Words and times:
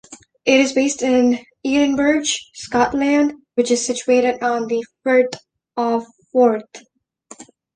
It 0.45 0.59
is 0.59 0.73
based 0.73 1.03
in 1.03 1.45
Edinburgh, 1.63 2.23
Scotland, 2.23 3.33
which 3.53 3.69
is 3.69 3.85
situated 3.85 4.41
on 4.41 4.65
the 4.65 4.83
Firth 5.03 5.35
of 5.77 6.07
Forth. 6.31 6.81